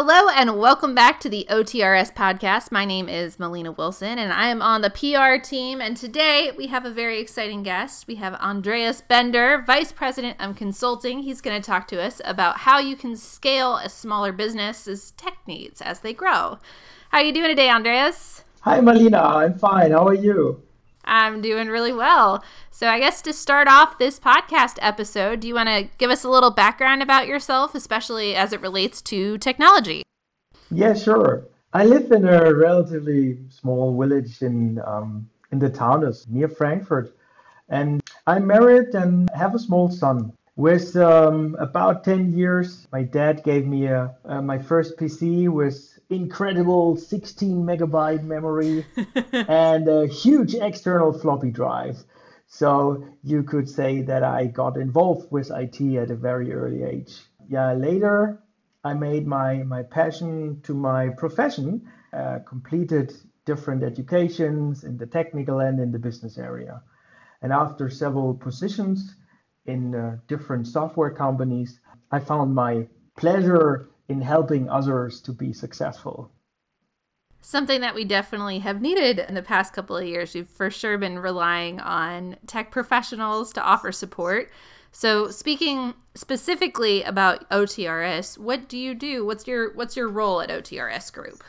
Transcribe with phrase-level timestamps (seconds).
[0.00, 2.70] Hello and welcome back to the OTRS podcast.
[2.70, 5.80] My name is Melina Wilson and I am on the PR team.
[5.80, 8.06] And today we have a very exciting guest.
[8.06, 11.24] We have Andreas Bender, Vice President of Consulting.
[11.24, 15.38] He's going to talk to us about how you can scale a smaller business's tech
[15.48, 16.60] needs as they grow.
[17.08, 18.44] How are you doing today, Andreas?
[18.60, 19.18] Hi, Melina.
[19.18, 19.90] I'm fine.
[19.90, 20.62] How are you?
[21.04, 22.44] I'm doing really well.
[22.70, 26.24] So, I guess to start off this podcast episode, do you want to give us
[26.24, 30.02] a little background about yourself, especially as it relates to technology?
[30.70, 31.44] Yeah, sure.
[31.72, 37.14] I live in a relatively small village in um, in the Taunus near Frankfurt,
[37.68, 40.32] and I'm married and have a small son.
[40.56, 45.97] With um, about 10 years, my dad gave me a, uh, my first PC with
[46.10, 48.86] incredible 16 megabyte memory
[49.32, 52.02] and a huge external floppy drive.
[52.46, 57.20] So you could say that I got involved with IT at a very early age.
[57.48, 58.42] Yeah, later
[58.84, 63.12] I made my, my passion to my profession, uh, completed
[63.44, 66.82] different educations in the technical and in the business area.
[67.42, 69.14] And after several positions,
[69.68, 71.78] in uh, different software companies,
[72.10, 76.30] I found my pleasure in helping others to be successful.
[77.40, 80.34] Something that we definitely have needed in the past couple of years.
[80.34, 84.50] We've for sure been relying on tech professionals to offer support.
[84.90, 89.24] So, speaking specifically about OTRS, what do you do?
[89.24, 91.44] What's your what's your role at OTRS Group?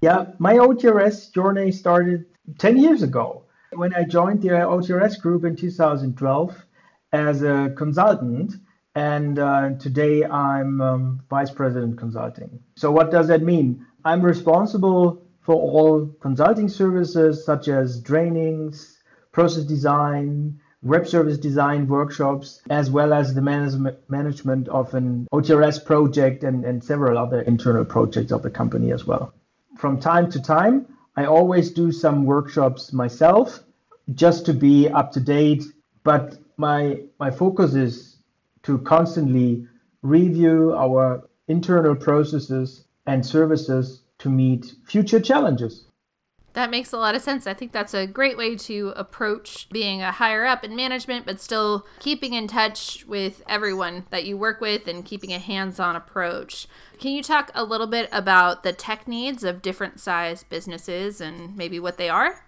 [0.00, 2.26] Yeah, my OTRS journey started
[2.58, 6.66] 10 years ago when I joined the OTRS Group in 2012
[7.12, 8.54] as a consultant.
[8.94, 12.60] And uh, today I'm um, vice president consulting.
[12.76, 13.84] So, what does that mean?
[14.04, 18.98] I'm responsible for all consulting services such as trainings,
[19.32, 25.84] process design, web service design workshops, as well as the management management of an OTRS
[25.84, 29.34] project and, and several other internal projects of the company as well.
[29.76, 30.86] From time to time,
[31.16, 33.60] I always do some workshops myself
[34.14, 35.64] just to be up to date,
[36.04, 38.13] but my my focus is
[38.64, 39.66] to constantly
[40.02, 45.86] review our internal processes and services to meet future challenges.
[46.54, 47.48] That makes a lot of sense.
[47.48, 51.40] I think that's a great way to approach being a higher up in management, but
[51.40, 55.96] still keeping in touch with everyone that you work with and keeping a hands on
[55.96, 56.68] approach.
[57.00, 61.56] Can you talk a little bit about the tech needs of different size businesses and
[61.56, 62.46] maybe what they are?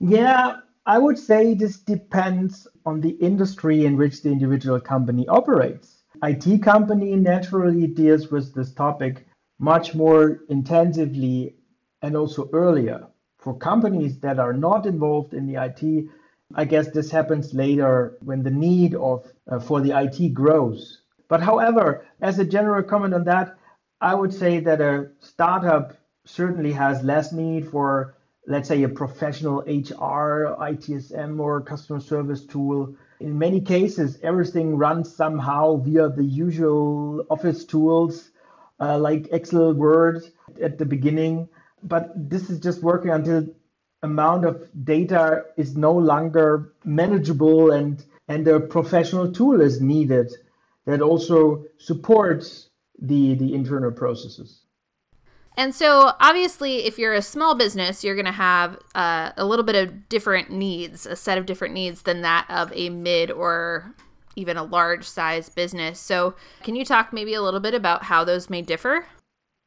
[0.00, 0.56] Yeah,
[0.88, 6.04] I would say this depends on the industry in which the individual company operates.
[6.22, 9.26] IT company naturally deals with this topic
[9.58, 11.56] much more intensively
[12.02, 13.08] and also earlier.
[13.38, 16.08] For companies that are not involved in the IT,
[16.54, 21.02] I guess this happens later when the need of uh, for the IT grows.
[21.28, 23.58] But however, as a general comment on that,
[24.00, 28.15] I would say that a startup certainly has less need for
[28.46, 32.94] let's say a professional HR, ITSM, or customer service tool.
[33.20, 38.30] In many cases, everything runs somehow via the usual office tools
[38.78, 40.22] uh, like Excel, Word
[40.62, 41.48] at the beginning.
[41.82, 43.48] But this is just working until
[44.02, 50.32] amount of data is no longer manageable and and a professional tool is needed
[50.84, 52.68] that also supports
[53.00, 54.65] the the internal processes.
[55.56, 59.64] And so, obviously, if you're a small business, you're going to have uh, a little
[59.64, 63.94] bit of different needs, a set of different needs than that of a mid or
[64.36, 65.98] even a large size business.
[65.98, 69.06] So, can you talk maybe a little bit about how those may differ?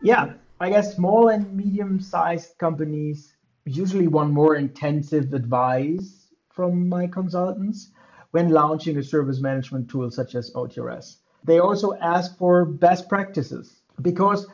[0.00, 3.34] Yeah, I guess small and medium sized companies
[3.64, 7.90] usually want more intensive advice from my consultants
[8.30, 11.16] when launching a service management tool such as OTRS.
[11.44, 14.46] They also ask for best practices because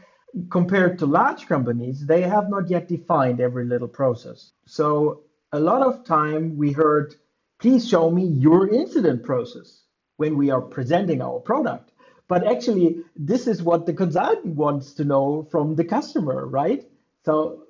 [0.50, 4.52] compared to large companies, they have not yet defined every little process.
[4.66, 5.22] So
[5.52, 7.14] a lot of time we heard,
[7.58, 9.82] please show me your incident process
[10.16, 11.92] when we are presenting our product.
[12.28, 16.84] But actually, this is what the consultant wants to know from the customer, right?
[17.24, 17.64] So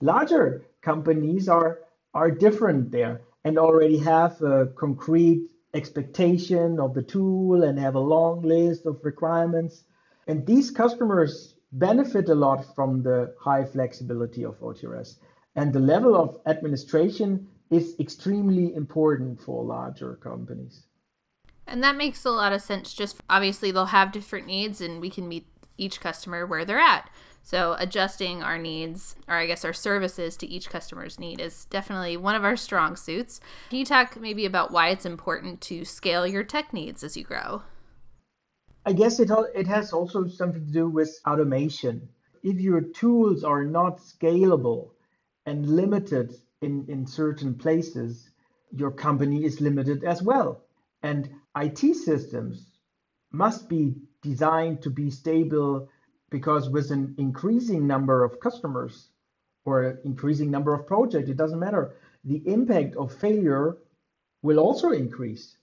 [0.00, 1.80] larger companies are
[2.14, 8.00] are different there and already have a concrete expectation of the tool and have a
[8.00, 9.84] long list of requirements.
[10.26, 15.16] And these customers benefit a lot from the high flexibility of OTRS.
[15.56, 20.84] And the level of administration is extremely important for larger companies.
[21.66, 22.94] And that makes a lot of sense.
[22.94, 27.10] Just obviously, they'll have different needs, and we can meet each customer where they're at.
[27.42, 32.16] So, adjusting our needs, or I guess our services to each customer's need, is definitely
[32.16, 33.40] one of our strong suits.
[33.70, 37.24] Can you talk maybe about why it's important to scale your tech needs as you
[37.24, 37.62] grow?
[38.88, 42.08] I guess it, it has also something to do with automation.
[42.42, 44.92] If your tools are not scalable
[45.44, 48.30] and limited in, in certain places,
[48.72, 50.62] your company is limited as well.
[51.02, 52.64] And IT systems
[53.30, 55.90] must be designed to be stable
[56.30, 59.10] because with an increasing number of customers
[59.66, 61.94] or increasing number of projects, it doesn't matter,
[62.24, 63.76] the impact of failure
[64.40, 65.58] will also increase.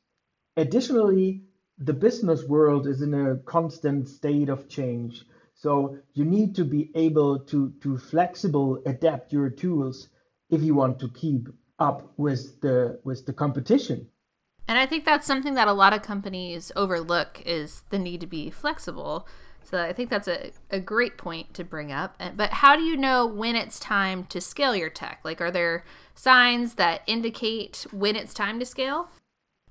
[0.58, 1.42] Additionally,
[1.78, 5.26] the business world is in a constant state of change.
[5.54, 10.10] So you need to be able to, to flexible adapt your tools
[10.50, 11.50] if you want to keep
[11.80, 14.08] up with the with the competition.
[14.68, 18.28] And I think that's something that a lot of companies overlook is the need to
[18.28, 19.28] be flexible.
[19.64, 22.22] So I think that's a, a great point to bring up.
[22.36, 25.22] But how do you know when it's time to scale your tech?
[25.24, 25.84] Like, are there
[26.14, 29.10] signs that indicate when it's time to scale?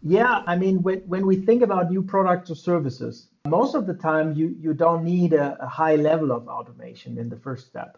[0.07, 3.95] Yeah, I mean, when, when we think about new products or services, most of the
[3.95, 7.97] time you, you don't need a, a high level of automation in the first step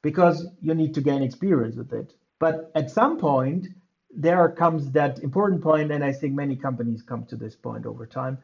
[0.00, 2.14] because you need to gain experience with it.
[2.38, 3.66] But at some point,
[4.14, 8.06] there comes that important point, and I think many companies come to this point over
[8.06, 8.38] time.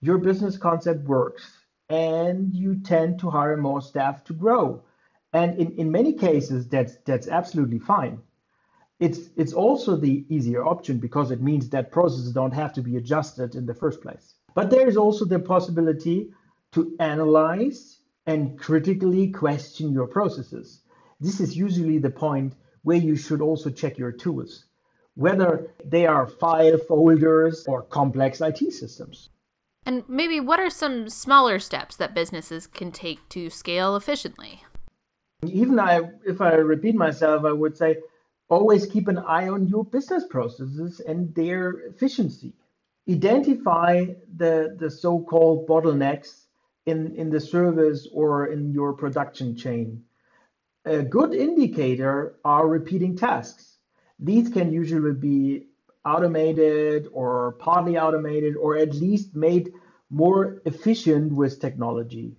[0.00, 4.82] Your business concept works, and you tend to hire more staff to grow.
[5.34, 8.20] And in, in many cases, that's that's absolutely fine.
[9.00, 12.96] It's it's also the easier option because it means that processes don't have to be
[12.96, 14.34] adjusted in the first place.
[14.54, 16.30] But there is also the possibility
[16.72, 20.80] to analyze and critically question your processes.
[21.20, 24.64] This is usually the point where you should also check your tools
[25.18, 29.30] whether they are file folders or complex IT systems.
[29.84, 34.62] And maybe what are some smaller steps that businesses can take to scale efficiently?
[35.44, 37.96] Even I, if I repeat myself, I would say
[38.48, 42.54] always keep an eye on your business processes and their efficiency.
[43.08, 44.06] Identify
[44.36, 46.44] the, the so called bottlenecks
[46.86, 50.04] in, in the service or in your production chain.
[50.84, 53.78] A good indicator are repeating tasks
[54.18, 55.66] these can usually be
[56.04, 59.72] automated or partly automated or at least made
[60.10, 62.36] more efficient with technology.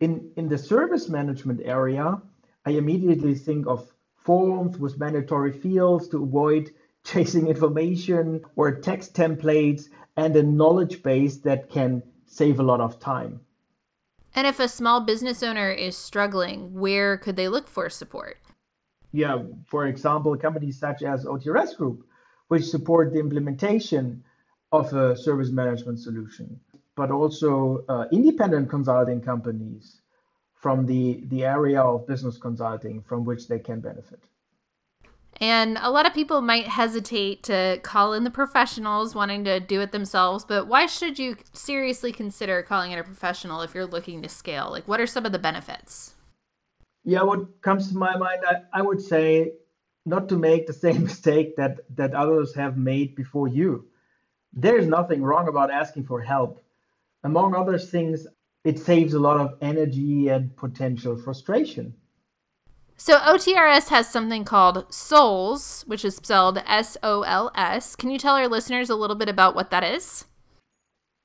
[0.00, 2.20] In, in the service management area,
[2.64, 3.91] I immediately think of
[4.24, 6.70] forms with mandatory fields to avoid
[7.04, 12.98] chasing information or text templates and a knowledge base that can save a lot of
[13.00, 13.40] time.
[14.34, 18.38] And if a small business owner is struggling, where could they look for support?
[19.12, 22.06] yeah, for example, companies such as OTRS Group,
[22.48, 24.24] which support the implementation
[24.72, 26.58] of a service management solution,
[26.96, 30.00] but also uh, independent consulting companies
[30.62, 34.20] from the, the area of business consulting from which they can benefit.
[35.38, 39.80] And a lot of people might hesitate to call in the professionals wanting to do
[39.80, 44.22] it themselves, but why should you seriously consider calling in a professional if you're looking
[44.22, 44.68] to scale?
[44.70, 46.14] Like, what are some of the benefits?
[47.04, 49.54] Yeah, what comes to my mind, I, I would say
[50.06, 53.86] not to make the same mistake that, that others have made before you.
[54.52, 56.62] There's nothing wrong about asking for help.
[57.24, 58.28] Among other things,
[58.64, 61.94] it saves a lot of energy and potential frustration.
[62.96, 67.96] So OTRS has something called SOLS, which is spelled S O L S.
[67.96, 70.26] Can you tell our listeners a little bit about what that is?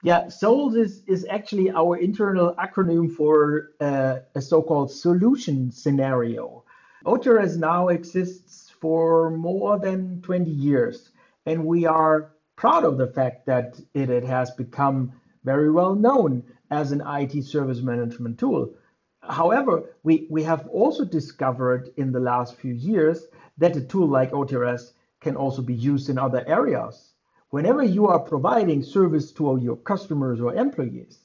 [0.04, 6.64] Yeah, SOLS is, is actually our internal acronym for uh, a so-called solution scenario.
[7.06, 11.12] OTRS now exists for more than 20 years,
[11.46, 15.12] and we are proud of the fact that it, it has become
[15.44, 18.74] very well known as an IT service management tool.
[19.22, 24.32] However, we, we have also discovered in the last few years that a tool like
[24.32, 27.14] OTRS can also be used in other areas
[27.50, 31.20] whenever you are providing service to your customers or employees.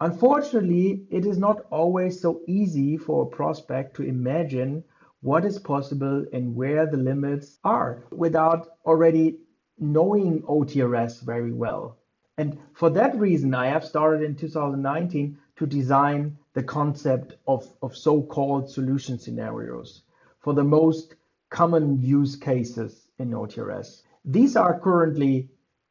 [0.00, 4.84] Unfortunately, it is not always so easy for a prospect to imagine
[5.20, 9.38] what is possible and where the limits are without already
[9.78, 11.96] knowing OTRS very well.
[12.38, 17.96] And for that reason, I have started in 2019 to design the concept of, of
[17.96, 20.02] so called solution scenarios
[20.38, 21.16] for the most
[21.50, 24.02] common use cases in OTRS.
[24.24, 25.48] These are currently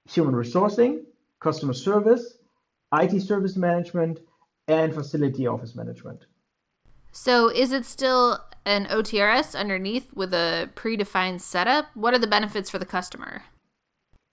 [0.09, 1.03] human resourcing,
[1.41, 2.37] customer service,
[2.93, 4.19] IT service management,
[4.69, 6.25] and facility office management.
[7.11, 11.87] So, is it still an OTRS underneath with a predefined setup?
[11.93, 13.43] What are the benefits for the customer?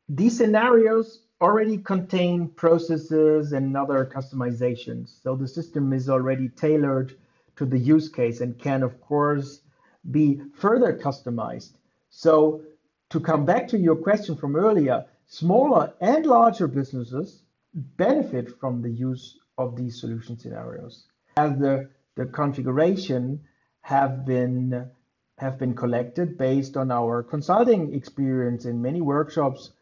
[0.09, 5.23] These scenarios already contain processes and other customizations.
[5.23, 7.17] So, the system is already tailored
[7.57, 9.49] to the use case and can, of course,
[10.11, 11.73] be further customized.
[12.11, 12.63] So,
[13.11, 17.43] to come back to your question from earlier, Smaller and larger businesses
[17.75, 21.07] benefit from the use of these solution scenarios.
[21.37, 23.41] As the, the configuration
[23.81, 24.91] have been
[25.39, 29.73] have been collected based on our consulting experience in many workshops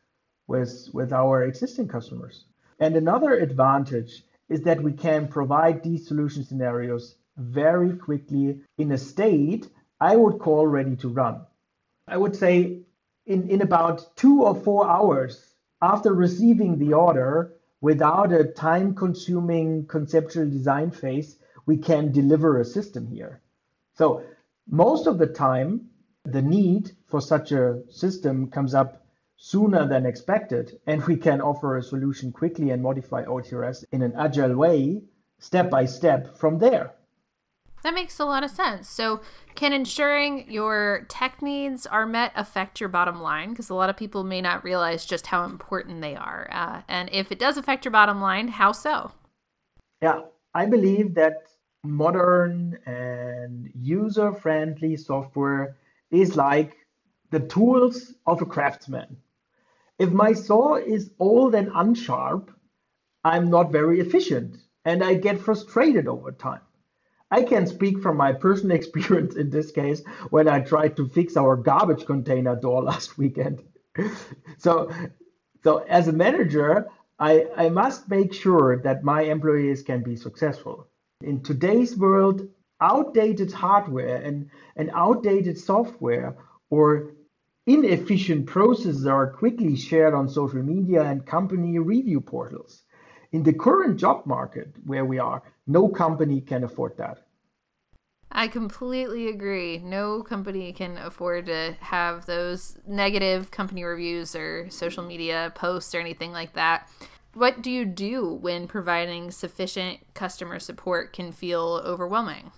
[0.52, 2.44] with, with our existing customers.
[2.78, 8.98] And another advantage is that we can provide these solution scenarios very quickly in a
[8.98, 9.66] state
[9.98, 11.40] I would call ready to run.
[12.06, 12.80] I would say
[13.24, 19.86] in, in about two or four hours after receiving the order, without a time consuming
[19.86, 23.40] conceptual design phase, we can deliver a system here.
[23.94, 24.24] So
[24.68, 25.88] most of the time,
[26.24, 29.01] the need for such a system comes up
[29.44, 34.12] sooner than expected, and we can offer a solution quickly and modify OTRS in an
[34.16, 35.02] agile way,
[35.40, 36.92] step by step from there.
[37.82, 38.88] That makes a lot of sense.
[38.88, 39.20] So,
[39.56, 43.50] can ensuring your tech needs are met affect your bottom line?
[43.50, 46.48] Because a lot of people may not realize just how important they are.
[46.52, 49.10] Uh, and if it does affect your bottom line, how so?
[50.00, 50.20] Yeah,
[50.54, 51.48] I believe that
[51.82, 55.76] modern and user friendly software
[56.12, 56.76] is like
[57.30, 59.16] the tools of a craftsman.
[59.98, 62.48] If my saw is old and unsharp,
[63.24, 66.62] I'm not very efficient and I get frustrated over time.
[67.30, 71.36] I can speak from my personal experience in this case when I tried to fix
[71.36, 73.62] our garbage container door last weekend.
[74.58, 74.90] so,
[75.62, 80.88] so as a manager, I, I must make sure that my employees can be successful.
[81.22, 82.48] In today's world,
[82.80, 86.36] outdated hardware and, and outdated software
[86.68, 87.12] or
[87.66, 92.82] inefficient processes are quickly shared on social media and company review portals.
[93.32, 97.18] In the current job market where we are, no company can afford that.
[98.30, 99.78] I completely agree.
[99.78, 106.00] No company can afford to have those negative company reviews or social media posts or
[106.00, 106.88] anything like that
[107.34, 112.52] what do you do when providing sufficient customer support can feel overwhelming?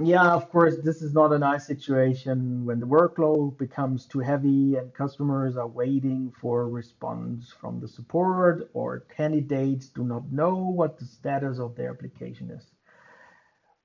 [0.00, 4.76] Yeah, of course, this is not a nice situation when the workload becomes too heavy
[4.76, 10.54] and customers are waiting for a response from the support or candidates do not know
[10.54, 12.64] what the status of their application is.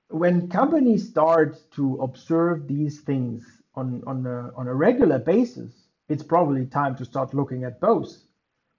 [0.08, 3.44] When companies start to observe these things
[3.74, 5.72] on, on, a, on a regular basis,
[6.08, 8.22] it's probably time to start looking at both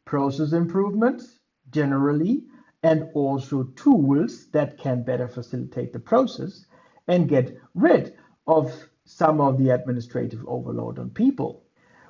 [0.05, 1.39] process improvements
[1.69, 2.43] generally,
[2.83, 6.65] and also tools that can better facilitate the process
[7.07, 8.13] and get rid
[8.47, 8.71] of
[9.05, 11.63] some of the administrative overload on people.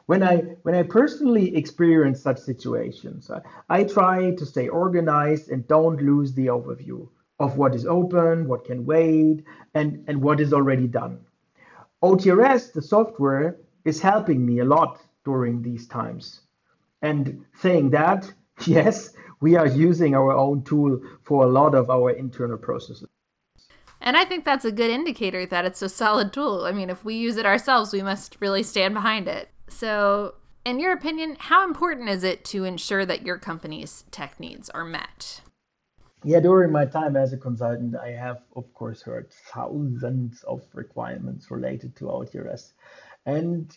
[0.05, 5.67] When I when I personally experience such situations, I, I try to stay organized and
[5.67, 7.07] don't lose the overview
[7.39, 11.19] of what is open, what can wait, and, and what is already done.
[12.01, 16.41] OTRS, the software, is helping me a lot during these times.
[17.01, 18.31] And saying that,
[18.65, 23.07] yes, we are using our own tool for a lot of our internal processes.
[24.05, 26.65] And I think that's a good indicator that it's a solid tool.
[26.65, 29.49] I mean, if we use it ourselves, we must really stand behind it.
[29.67, 34.69] So, in your opinion, how important is it to ensure that your company's tech needs
[34.69, 35.41] are met?
[36.23, 41.51] Yeah, during my time as a consultant, I have, of course, heard thousands of requirements
[41.51, 42.73] related to OTRS.
[43.25, 43.75] And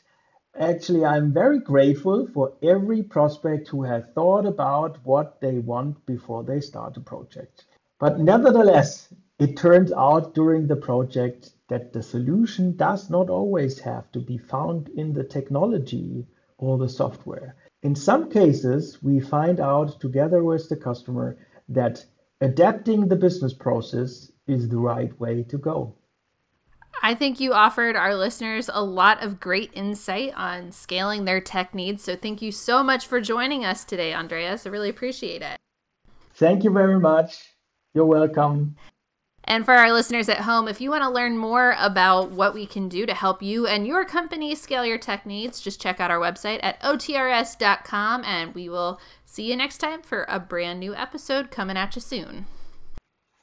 [0.59, 6.43] Actually, I'm very grateful for every prospect who has thought about what they want before
[6.43, 7.67] they start a project.
[8.01, 14.11] But nevertheless, it turns out during the project that the solution does not always have
[14.13, 16.27] to be found in the technology
[16.57, 17.55] or the software.
[17.83, 21.37] In some cases, we find out together with the customer
[21.69, 22.05] that
[22.41, 25.95] adapting the business process is the right way to go.
[27.01, 31.75] I think you offered our listeners a lot of great insight on scaling their tech
[31.75, 32.03] needs.
[32.03, 34.67] So thank you so much for joining us today, Andreas.
[34.67, 35.59] I really appreciate it.
[36.35, 37.55] Thank you very much.
[37.95, 38.77] You're welcome.
[39.49, 42.67] And for our listeners at home, if you want to learn more about what we
[42.67, 46.11] can do to help you and your company scale your tech needs, just check out
[46.11, 50.95] our website at otrs.com and we will see you next time for a brand new
[50.95, 52.45] episode coming at you soon.